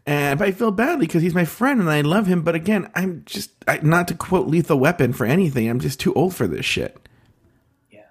[0.09, 2.41] And I feel badly because he's my friend and I love him.
[2.41, 5.69] But again, I'm just I, not to quote Lethal Weapon for anything.
[5.69, 6.97] I'm just too old for this shit.
[7.91, 8.07] Yeah.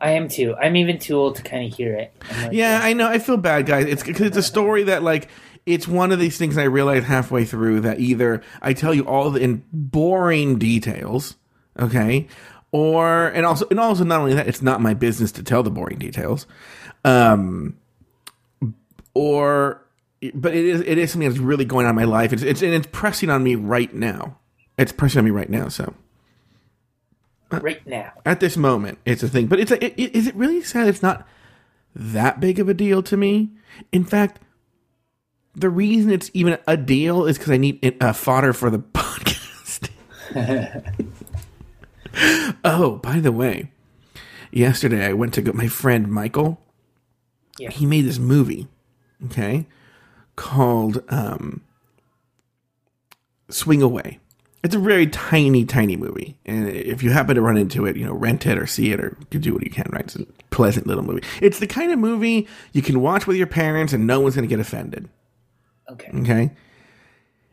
[0.00, 0.56] I am too.
[0.60, 2.12] I'm even too old to kind of hear it.
[2.42, 3.06] Like, Yeah, I know.
[3.06, 3.86] I feel bad, guys.
[3.86, 5.28] It's because it's a story that like
[5.64, 9.30] it's one of these things I realized halfway through that either I tell you all
[9.30, 11.36] the in boring details,
[11.78, 12.26] okay,
[12.72, 15.70] or and also and also not only that, it's not my business to tell the
[15.70, 16.48] boring details,
[17.04, 17.76] um,
[19.14, 19.86] or
[20.34, 22.32] but it is it is something that's really going on in my life.
[22.32, 24.38] It's it's and it's pressing on me right now.
[24.78, 25.68] It's pressing on me right now.
[25.68, 25.94] So
[27.50, 28.12] right now.
[28.24, 29.46] at this moment, it's a thing.
[29.46, 30.88] But it's a, it, it, is it really sad?
[30.88, 31.26] It's not
[31.94, 33.50] that big of a deal to me.
[33.92, 34.40] In fact,
[35.54, 39.88] the reason it's even a deal is because I need uh, fodder for the podcast.
[42.64, 43.72] oh, by the way,
[44.52, 45.52] yesterday I went to go.
[45.52, 46.60] My friend Michael,
[47.58, 47.70] Yeah.
[47.70, 48.68] he made this movie,
[49.26, 49.66] okay,
[50.40, 51.60] called um,
[53.50, 54.18] Swing Away.
[54.64, 58.04] It's a very tiny, tiny movie, and if you happen to run into it, you
[58.04, 59.86] know, rent it or see it or do what you can.
[59.90, 60.04] Right?
[60.04, 61.22] It's a pleasant little movie.
[61.40, 64.48] It's the kind of movie you can watch with your parents, and no one's going
[64.48, 65.08] to get offended.
[65.90, 66.10] Okay.
[66.14, 66.50] Okay.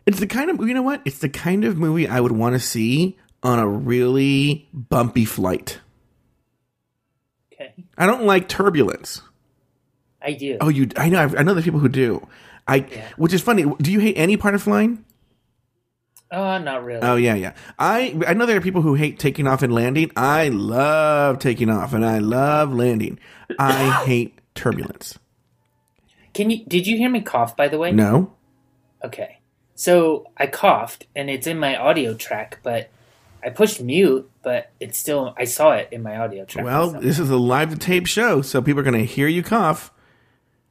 [0.05, 1.01] It's the kind of you know what?
[1.03, 5.79] It's the kind of movie I would want to see on a really bumpy flight.
[7.53, 7.73] Okay.
[7.97, 9.21] I don't like turbulence.
[10.21, 10.57] I do.
[10.59, 10.89] Oh, you?
[10.97, 11.33] I know.
[11.37, 12.27] I know the people who do.
[12.67, 12.79] I,
[13.17, 13.63] which is funny.
[13.81, 15.05] Do you hate any part of flying?
[16.31, 17.01] Oh, not really.
[17.01, 17.53] Oh yeah, yeah.
[17.79, 20.11] I I know there are people who hate taking off and landing.
[20.17, 23.19] I love taking off and I love landing.
[23.57, 25.17] I hate turbulence.
[26.33, 26.65] Can you?
[26.65, 27.55] Did you hear me cough?
[27.55, 27.91] By the way.
[27.91, 28.33] No.
[29.03, 29.39] Okay.
[29.75, 32.89] So I coughed, and it's in my audio track, but
[33.43, 35.33] I pushed mute, but it's still.
[35.37, 36.65] I saw it in my audio track.
[36.65, 39.43] Well, this is a live to tape show, so people are going to hear you
[39.43, 39.93] cough.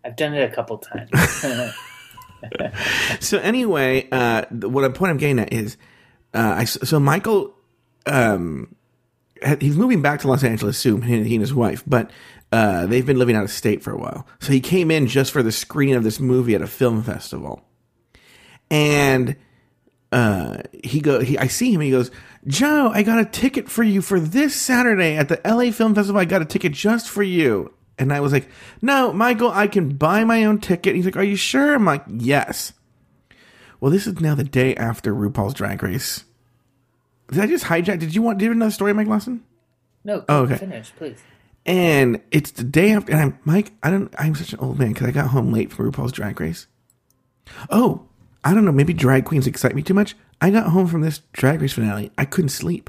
[0.04, 1.10] I've done it a couple times.
[3.20, 5.76] So anyway, uh, what a point I'm getting at is,
[6.34, 7.54] uh, I so Michael,
[8.04, 8.74] um,
[9.60, 11.02] he's moving back to Los Angeles soon.
[11.02, 12.10] He, he and his wife, but
[12.52, 14.26] uh, they've been living out of state for a while.
[14.40, 17.64] So he came in just for the screening of this movie at a film festival,
[18.70, 19.36] and
[20.12, 21.20] uh, he go.
[21.20, 21.80] He, I see him.
[21.80, 22.10] He goes,
[22.46, 26.20] Joe, I got a ticket for you for this Saturday at the LA Film Festival.
[26.20, 27.72] I got a ticket just for you.
[27.98, 28.48] And I was like,
[28.82, 30.94] No, Michael, I can buy my own ticket.
[30.96, 31.74] He's like, Are you sure?
[31.74, 32.72] I'm like, Yes.
[33.80, 36.24] Well, this is now the day after RuPaul's Drag Race.
[37.30, 37.98] Did I just hijack?
[37.98, 38.38] Did you want?
[38.38, 39.42] Did you have another story, Mike Lawson?
[40.04, 40.56] no, Oh, okay.
[40.56, 41.18] finish, please.
[41.66, 43.10] And it's the day after.
[43.12, 43.72] And I'm Mike.
[43.82, 44.14] I don't.
[44.18, 46.66] I'm such an old man because I got home late from RuPaul's Drag Race.
[47.70, 48.06] Oh,
[48.44, 48.72] I don't know.
[48.72, 50.14] Maybe drag queens excite me too much.
[50.40, 52.12] I got home from this Drag Race finale.
[52.16, 52.88] I couldn't sleep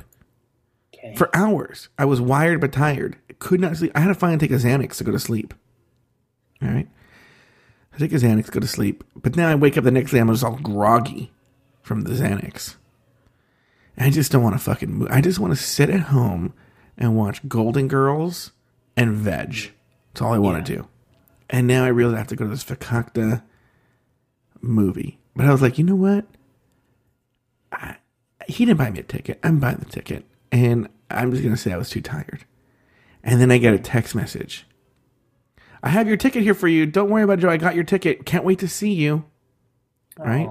[0.95, 1.15] Okay.
[1.15, 1.89] for hours.
[1.97, 3.17] I was wired but tired.
[3.39, 3.91] Could not sleep.
[3.95, 5.53] I had to finally take a Xanax to go to sleep.
[6.61, 6.87] All right.
[7.93, 9.03] I take a Xanax, to go to sleep.
[9.15, 11.31] But then I wake up the next day, I'm just all groggy
[11.81, 12.75] from the Xanax.
[13.97, 15.07] I just don't want to fucking move.
[15.09, 16.53] I just want to sit at home
[16.97, 18.51] and watch Golden Girls
[18.95, 19.71] and veg.
[20.13, 20.87] That's all I want to do.
[21.49, 23.41] And now I realize I have to go to this Fakakta
[24.61, 25.17] movie.
[25.35, 26.25] But I was like, you know what?
[27.71, 27.97] I,
[28.47, 29.39] he didn't buy me a ticket.
[29.43, 30.25] I'm buying the ticket.
[30.51, 32.45] And I'm just going to say I was too tired.
[33.27, 34.65] And then I get a text message.
[35.83, 36.85] I have your ticket here for you.
[36.85, 37.49] Don't worry about it, Joe.
[37.49, 38.25] I got your ticket.
[38.25, 39.25] Can't wait to see you.
[40.17, 40.49] Right?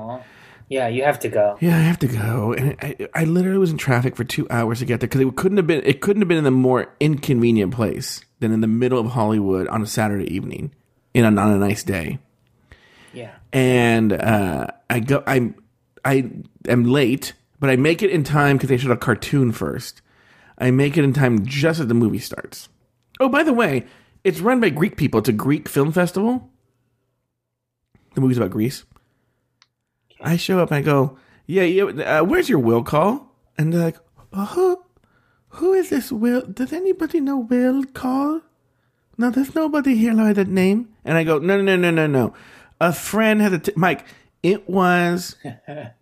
[0.69, 1.57] Yeah, you have to go.
[1.61, 4.81] Yeah, I have to go, and I, I literally was in traffic for two hours
[4.81, 6.93] to get there because it couldn't have been it couldn't have been in a more
[6.99, 10.75] inconvenient place than in the middle of Hollywood on a Saturday evening,
[11.15, 12.19] in a, on a nice day.
[13.13, 13.35] Yeah.
[13.53, 15.55] And uh, I go, I'm
[16.05, 16.31] I
[16.69, 20.03] am late, but I make it in time because they showed a cartoon first.
[20.59, 22.69] I make it in time just as the movie starts.
[23.21, 23.87] Oh, by the way,
[24.25, 25.21] it's run by Greek people.
[25.21, 26.51] It's a Greek film festival.
[28.15, 28.85] The movie's about Greece.
[30.21, 31.85] I show up and I go, yeah, yeah.
[31.85, 33.35] Uh, where's your will call?
[33.59, 33.99] And they're like,
[34.33, 34.83] who,
[35.49, 36.43] who is this Will?
[36.43, 38.41] Does anybody know Will call?
[39.19, 40.89] No, there's nobody here by that name.
[41.05, 42.35] And I go, no, no, no, no, no.
[42.81, 44.05] A friend had a t- Mike.
[44.43, 45.37] It was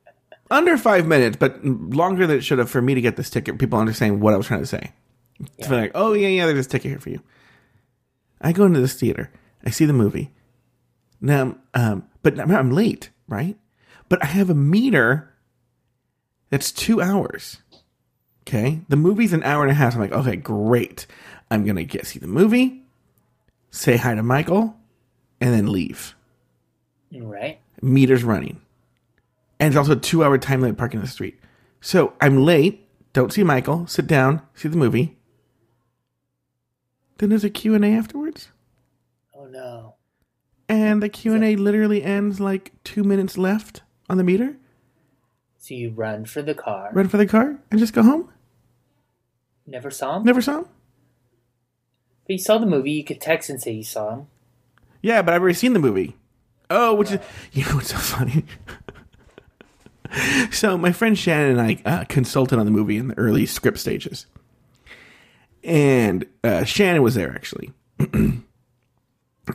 [0.54, 3.58] under five minutes, but longer than it should have for me to get this ticket.
[3.58, 4.92] People understand what I was trying to say.
[5.62, 7.20] So like, oh yeah, yeah, there's a ticket here for you.
[8.40, 9.30] I go into this theater.
[9.64, 10.32] I see the movie.
[11.20, 13.56] Now, um, but I'm- I'm late, right?
[14.08, 15.34] But I have a meter
[16.50, 17.58] that's two hours.
[18.46, 19.94] Okay, the movie's an hour and a half.
[19.94, 21.06] I'm like, okay, great.
[21.50, 22.82] I'm gonna get see the movie,
[23.70, 24.76] say hi to Michael,
[25.40, 26.14] and then leave.
[27.12, 27.58] Right.
[27.80, 28.60] Meters running,
[29.60, 31.38] and it's also a two hour time limit parking in the street.
[31.80, 32.88] So I'm late.
[33.12, 33.86] Don't see Michael.
[33.86, 34.42] Sit down.
[34.54, 35.16] See the movie.
[37.18, 38.48] Then there's a Q and A afterwards.
[39.34, 39.94] Oh no.
[40.68, 44.56] and the Q and A literally ends like two minutes left on the meter.
[45.58, 46.90] So you run for the car.
[46.92, 48.30] Run for the car and just go home.
[49.66, 50.24] Never saw him.
[50.24, 50.68] Never saw him.
[52.26, 52.92] But you saw the movie.
[52.92, 54.26] You could text and say you saw him.
[55.02, 56.16] Yeah, but I've already seen the movie.
[56.68, 57.20] Oh, which is
[57.52, 58.44] you know what's so funny.
[60.50, 63.78] so my friend Shannon and I uh, consulted on the movie in the early script
[63.78, 64.26] stages,
[65.62, 67.72] and uh, Shannon was there actually.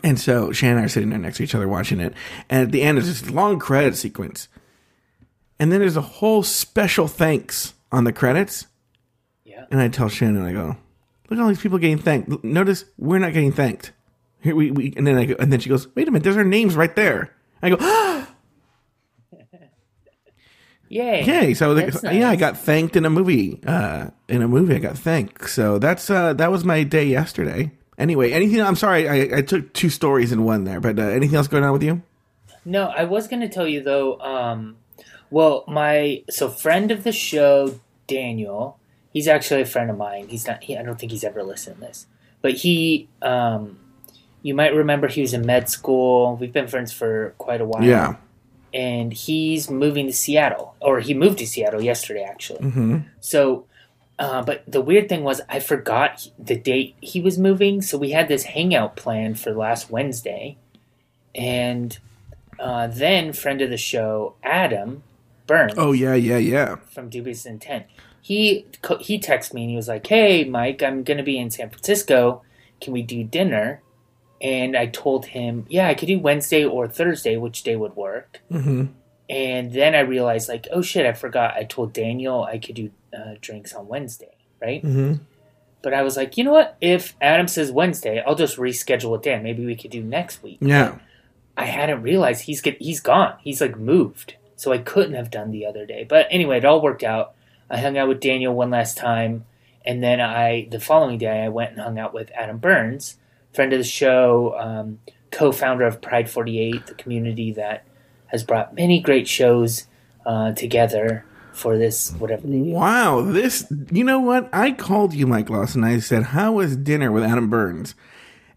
[0.03, 2.13] And so Shannon and I are sitting there next to each other watching it.
[2.49, 4.47] And at the end, there's this long credit sequence.
[5.59, 8.67] And then there's a whole special thanks on the credits.
[9.43, 9.65] Yeah.
[9.71, 10.77] And I tell Shannon, I go,
[11.29, 12.43] look at all these people getting thanked.
[12.43, 13.91] Notice we're not getting thanked.
[14.41, 16.37] Here we, we and then I go, and then she goes, wait a minute, there's
[16.37, 17.33] our names right there.
[17.61, 17.75] I go,
[20.89, 21.23] Yay.
[21.23, 21.53] yay!
[21.53, 23.61] So like, That's yeah, I got thanked in a movie.
[23.65, 25.49] Uh, in a movie, I got thanked.
[25.49, 27.71] So that's uh, that was my day yesterday.
[27.99, 28.59] Anyway, anything?
[28.61, 31.63] I'm sorry, I, I took two stories in one there, but uh, anything else going
[31.63, 32.01] on with you?
[32.65, 34.19] No, I was going to tell you though.
[34.19, 34.77] Um,
[35.29, 38.77] well, my so friend of the show, Daniel.
[39.11, 40.27] He's actually a friend of mine.
[40.27, 40.63] He's not.
[40.63, 42.07] He, I don't think he's ever listened to this,
[42.41, 43.09] but he.
[43.21, 43.79] Um,
[44.41, 46.37] you might remember he was in med school.
[46.39, 47.83] We've been friends for quite a while.
[47.83, 48.15] Yeah.
[48.73, 52.59] And he's moving to Seattle, or he moved to Seattle yesterday, actually.
[52.59, 52.97] Mm-hmm.
[53.19, 53.65] So,
[54.17, 57.81] uh, but the weird thing was, I forgot the date he was moving.
[57.81, 60.57] So we had this hangout plan for last Wednesday,
[61.33, 61.97] and
[62.59, 65.03] uh, then friend of the show, Adam
[65.47, 66.75] Burns Oh yeah, yeah, yeah.
[66.91, 67.87] from Dubious Intent,
[68.21, 68.65] he
[68.99, 72.43] he texted me and he was like, "Hey, Mike, I'm gonna be in San Francisco.
[72.79, 73.81] Can we do dinner?"
[74.41, 77.35] And I told him, "Yeah, I could do Wednesday or Thursday.
[77.37, 78.85] Which day would work?" Mm-hmm.
[79.29, 81.55] And then I realized, like, oh shit, I forgot.
[81.55, 84.83] I told Daniel I could do uh, drinks on Wednesday, right?
[84.83, 85.23] Mm-hmm.
[85.81, 86.77] But I was like, you know what?
[86.81, 89.43] If Adam says Wednesday, I'll just reschedule it then.
[89.43, 90.57] Maybe we could do next week.
[90.61, 90.97] Yeah.
[91.55, 93.35] I hadn't realized he's get, he's gone.
[93.41, 96.05] He's like moved, so I couldn't have done the other day.
[96.07, 97.33] But anyway, it all worked out.
[97.69, 99.45] I hung out with Daniel one last time,
[99.85, 103.17] and then I the following day I went and hung out with Adam Burns,
[103.53, 104.99] friend of the show, um,
[105.31, 107.85] co-founder of Pride Forty Eight, the community that
[108.27, 109.87] has brought many great shows
[110.25, 112.47] uh, together for this whatever.
[112.47, 114.49] Wow, this you know what?
[114.53, 115.83] I called you, Mike Lawson.
[115.83, 117.95] I said, How was dinner with Adam Burns?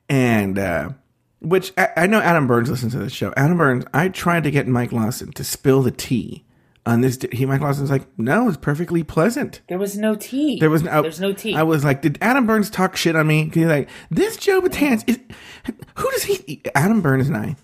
[0.09, 0.91] And uh
[1.41, 3.35] which I, I know Adam Burns listens to this show.
[3.37, 6.45] Adam Burns, I tried to get Mike Lawson to spill the tea
[6.85, 7.19] on this.
[7.33, 9.61] He, Mike Lawson's like, no, it's perfectly pleasant.
[9.69, 10.59] There was no tea.
[10.59, 11.55] There was no, There's no tea.
[11.55, 13.51] I was like, did Adam Burns talk shit on me?
[13.53, 15.19] He's like, this Joe Batanz is,
[15.97, 16.63] who does he?
[16.75, 17.57] Adam Burns and I.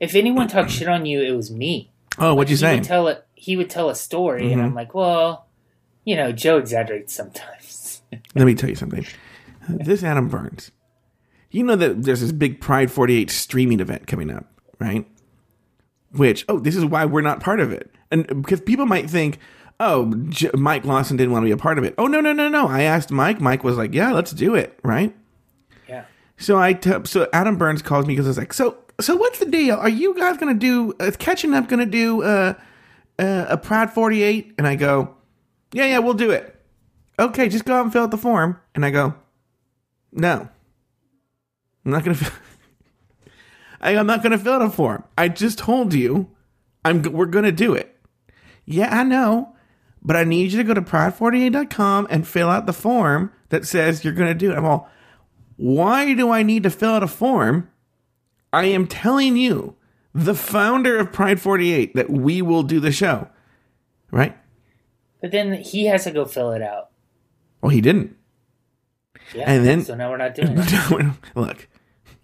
[0.00, 1.90] if anyone talked shit on you, it was me.
[2.18, 2.80] Oh, what'd you say?
[2.80, 3.26] tell it.
[3.34, 4.76] He would tell a story, and I'm mm-hmm.
[4.76, 5.48] like, well,
[6.04, 8.02] you know, Joe exaggerates sometimes.
[8.34, 9.04] Let me tell you something.
[9.68, 10.70] This Adam Burns,
[11.50, 14.46] you know that there's this big Pride 48 streaming event coming up,
[14.78, 15.06] right?
[16.14, 17.90] Which, oh, this is why we're not part of it.
[18.10, 19.38] And because people might think,
[19.80, 21.94] oh, J- Mike Lawson didn't want to be a part of it.
[21.98, 22.68] Oh no, no, no, no.
[22.68, 23.40] I asked Mike.
[23.40, 25.14] Mike was like, yeah, let's do it, right?
[25.88, 26.04] Yeah.
[26.36, 29.40] So I t- so Adam Burns calls me because I was like, so so what's
[29.40, 29.76] the deal?
[29.76, 30.94] Are you guys gonna do?
[31.00, 32.54] Is catching up gonna do uh,
[33.18, 34.54] uh, a Proud Forty Eight?
[34.56, 35.16] And I go,
[35.72, 36.54] yeah, yeah, we'll do it.
[37.18, 38.60] Okay, just go out and fill out the form.
[38.76, 39.14] And I go,
[40.12, 40.48] no,
[41.84, 42.14] I'm not gonna.
[42.16, 42.32] Fill-
[43.84, 45.04] I, I'm not gonna fill out a form.
[45.16, 46.30] I just told you,
[46.84, 47.94] I'm we're gonna do it.
[48.64, 49.54] Yeah, I know,
[50.02, 54.02] but I need you to go to proud48.com and fill out the form that says
[54.04, 54.56] you're gonna do it.
[54.56, 54.88] I'm all,
[55.56, 57.68] why do I need to fill out a form?
[58.52, 59.76] I am telling you,
[60.14, 63.28] the founder of Pride 48, that we will do the show.
[64.10, 64.36] Right?
[65.20, 66.90] But then he has to go fill it out.
[67.60, 68.16] Well, he didn't.
[69.34, 69.44] Yeah.
[69.50, 71.12] And then- so now we're not doing it.
[71.34, 71.66] Look,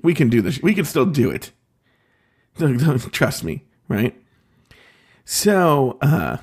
[0.03, 0.61] we can do this.
[0.63, 1.53] We can still do it.
[3.13, 4.15] Trust me, right?
[5.25, 6.39] So, uh,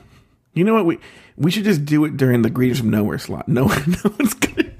[0.53, 0.85] you know what?
[0.85, 0.99] We
[1.35, 3.47] we should just do it during the Greetings from Nowhere slot.
[3.47, 4.71] No, no one's gonna.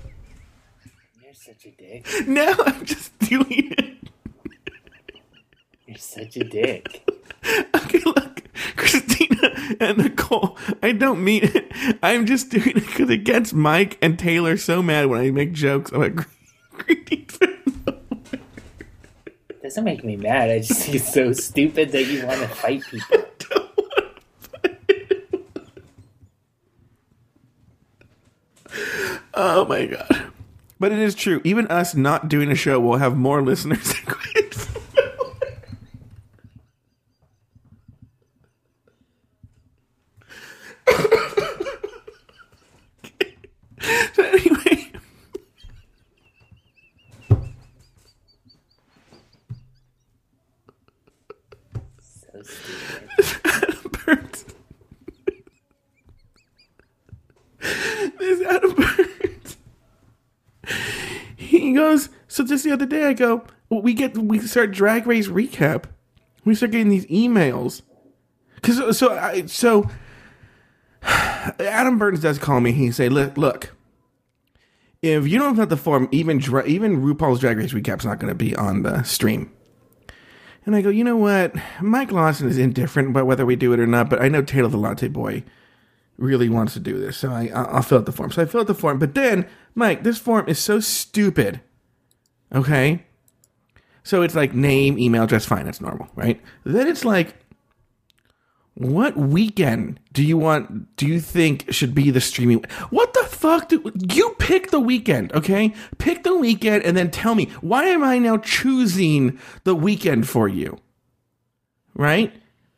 [1.22, 2.08] You're such a dick.
[2.28, 3.46] No, I'm just doing
[3.78, 3.96] it.
[5.86, 7.04] You're such a dick.
[7.76, 8.44] Okay, look,
[8.76, 11.72] Christina and Nicole, I don't mean it.
[12.02, 15.54] I'm just doing it because it gets Mike and Taylor so mad when I make
[15.54, 16.24] jokes about gre-
[16.72, 17.38] greetings.
[19.68, 20.50] Doesn't make me mad.
[20.50, 23.18] I just think it's so stupid that you want to fight people.
[29.34, 30.32] oh my god!
[30.80, 31.42] But it is true.
[31.44, 34.68] Even us not doing a show will have more listeners than Greetings.
[44.14, 44.92] so anyway.
[52.00, 53.92] So stupid.
[54.06, 54.46] Burns.
[58.20, 59.58] This Adam Burns.
[61.68, 65.28] He goes, so just the other day I go, we get we start drag race
[65.28, 65.84] recap.
[66.46, 67.82] We start getting these emails.
[68.62, 69.90] Cause so I so
[71.04, 72.72] Adam Burns does call me.
[72.72, 73.76] He say, look, look,
[75.02, 78.32] if you don't out the form, even dra- even RuPaul's Drag Race recap's not going
[78.32, 79.52] to be on the stream.
[80.66, 81.54] And I go, you know what?
[81.82, 84.70] Mike Lawson is indifferent about whether we do it or not, but I know Taylor
[84.70, 85.44] the Latte Boy
[86.18, 88.32] really wants to do this, so I, I'll I'll fill out the form.
[88.32, 91.62] So I fill out the form, but then, Mike, this form is so stupid.
[92.54, 93.06] Okay?
[94.04, 96.42] So it's like name, email address, fine, that's normal, right?
[96.64, 97.36] Then it's like,
[98.74, 102.64] what weekend do you want, do you think should be the streaming?
[102.90, 103.70] What the fuck?
[103.70, 105.74] Do, you pick the weekend, okay?
[105.98, 110.48] Pick the weekend and then tell me, why am I now choosing the weekend for
[110.48, 110.78] you?
[111.96, 112.34] Right?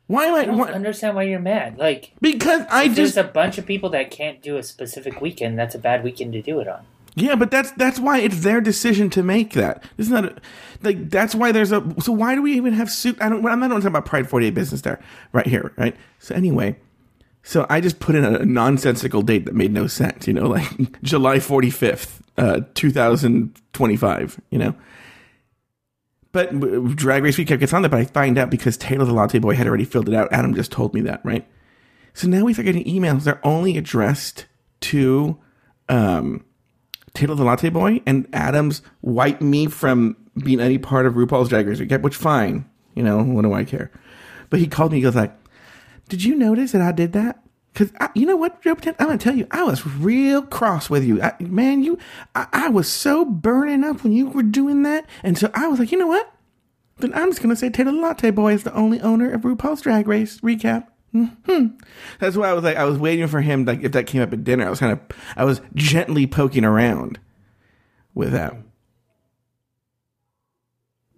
[0.09, 0.39] Why am I?
[0.39, 1.77] I don't Why, understand why you're mad.
[1.77, 5.21] Like, because I if just there's a bunch of people that can't do a specific
[5.21, 5.59] weekend.
[5.59, 6.83] That's a bad weekend to do it on.
[7.13, 9.83] Yeah, but that's that's why it's their decision to make that.
[9.99, 10.35] It's not a,
[10.81, 11.85] like that's why there's a.
[11.99, 13.21] So why do we even have suit?
[13.21, 13.45] I don't.
[13.45, 14.99] I'm not talking about Pride 48 business there,
[15.31, 15.95] right here, right.
[16.17, 16.75] So anyway,
[17.43, 20.25] so I just put in a nonsensical date that made no sense.
[20.25, 24.41] You know, like July 45th, uh, 2025.
[24.49, 24.75] You know.
[26.31, 29.39] But Drag Race Recap gets on that, but I find out because Taylor the Latte
[29.39, 30.31] Boy had already filled it out.
[30.31, 31.47] Adam just told me that, right?
[32.13, 33.23] So now we start getting emails.
[33.23, 34.45] They're only addressed
[34.81, 35.39] to
[35.87, 36.45] um,
[37.13, 41.67] Taylor the Latte Boy, and Adams wiped me from being any part of RuPaul's Drag
[41.67, 43.91] Race Recap, which fine, you know, what do I care?
[44.49, 45.35] But he called me, he goes like,
[46.09, 47.43] did you notice that I did that?
[47.73, 48.75] Because I, you know what, Joe?
[48.85, 51.83] I'm gonna tell you, I was real cross with you, I, man.
[51.83, 51.97] You,
[52.35, 55.79] I, I was so burning up when you were doing that, and so I was
[55.79, 56.33] like, you know what?
[56.97, 60.07] Then I'm just gonna say Taylor Latte Boy is the only owner of RuPaul's Drag
[60.07, 60.87] Race Recap.
[61.11, 61.67] Hmm.
[62.19, 63.65] That's why I was like, I was waiting for him.
[63.65, 64.99] Like, if that came up at dinner, I was kind of,
[65.35, 67.19] I was gently poking around
[68.13, 68.55] with that.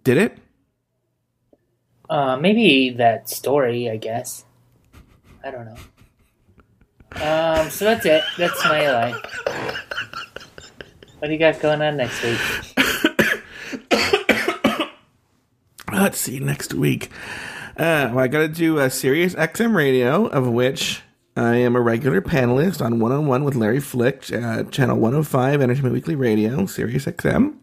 [0.04, 0.38] Did it?
[2.08, 3.90] Uh, maybe that story.
[3.90, 4.44] I guess.
[5.44, 5.76] I don't know.
[7.20, 7.70] Um.
[7.70, 8.22] So that's it.
[8.38, 9.16] That's my life.
[11.18, 12.38] What do you got going on next week?
[15.92, 17.10] Let's see next week.
[17.76, 21.02] Uh, well, I got to do a Sirius XM radio, of which
[21.36, 25.62] I am a regular panelist on One on One with Larry Flick, uh, channel 105,
[25.62, 27.54] Entertainment Weekly Radio, Sirius XM.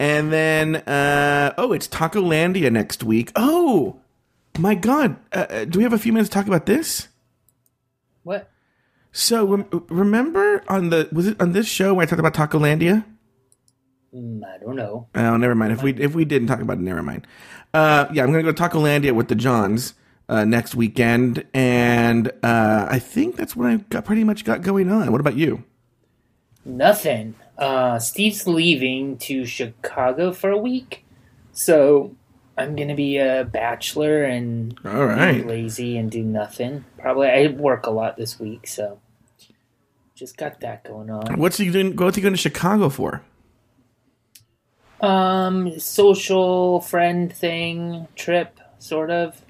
[0.00, 3.30] And then, uh, oh, it's Tacolandia next week.
[3.36, 4.00] Oh,
[4.58, 5.16] my God.
[5.32, 7.08] Uh, uh, do we have a few minutes to talk about this?
[8.28, 8.50] What?
[9.10, 13.06] So, rem- remember on the, was it on this show when I talked about Tacolandia?
[14.14, 15.08] Mm, I don't know.
[15.14, 15.72] Oh, never mind.
[15.72, 17.26] If we if we didn't talk about it, never mind.
[17.72, 19.94] Uh, yeah, I'm gonna go to Tacolandia with the Johns
[20.28, 24.92] uh, next weekend, and uh, I think that's what I got pretty much got going
[24.92, 25.10] on.
[25.10, 25.64] What about you?
[26.66, 27.34] Nothing.
[27.56, 31.02] Uh, Steve's leaving to Chicago for a week,
[31.52, 32.14] so
[32.58, 35.46] I'm gonna be a bachelor and All right.
[35.46, 36.84] lazy and do nothing.
[36.98, 38.98] Probably I work a lot this week, so
[40.14, 41.38] just got that going on.
[41.38, 41.94] What's he doing?
[41.96, 43.22] What's he going to Chicago for?
[45.00, 49.40] Um, social friend thing trip, sort of.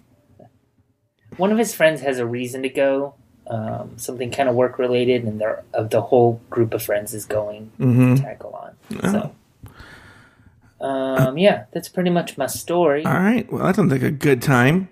[1.39, 3.15] One of his friends has a reason to go,
[3.47, 7.25] um, something kind of work related, and they're, of the whole group of friends is
[7.25, 8.17] going Mm-hmm.
[8.17, 9.01] to tackle on.
[9.11, 9.31] So, um,
[11.41, 13.05] yeah, that's pretty much my story.
[13.05, 13.51] All right.
[13.53, 14.89] Well, that sounds like a good time.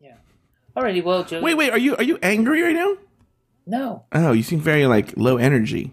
[0.00, 0.14] Yeah.
[0.76, 1.40] Alrighty, well, Joe.
[1.40, 1.70] Wait, wait.
[1.70, 2.96] Are you are you angry right now?
[3.66, 4.04] No.
[4.12, 5.92] Oh, you seem very like low energy.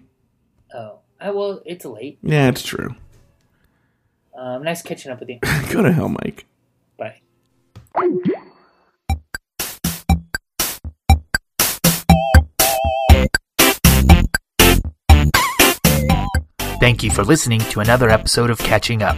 [0.73, 2.19] Oh, I well, it's late.
[2.21, 2.95] Yeah, it's true.
[4.37, 5.39] Um, nice catching up with you.
[5.71, 6.45] Go to hell, Mike.
[6.97, 7.21] Bye.
[16.79, 19.17] Thank you for listening to another episode of Catching Up.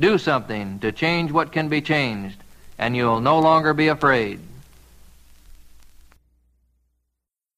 [0.00, 2.38] Do something to change what can be changed,
[2.78, 4.40] and you'll no longer be afraid.